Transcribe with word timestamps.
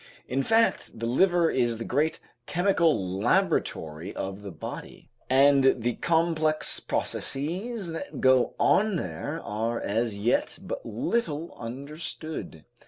In 0.27 0.41
fact 0.41 0.97
the 0.99 1.05
liver 1.05 1.51
is 1.51 1.77
the 1.77 1.85
great 1.85 2.19
chemical 2.47 3.07
laboratory 3.19 4.15
of 4.15 4.41
the 4.41 4.49
body, 4.49 5.11
and 5.29 5.75
the 5.77 5.93
complex 5.93 6.79
processes 6.79 7.91
that 7.91 8.19
go 8.19 8.55
on 8.59 8.95
there 8.95 9.39
are 9.43 9.79
as 9.79 10.17
yet 10.17 10.57
but 10.59 10.83
little 10.83 11.53
understood. 11.55 12.65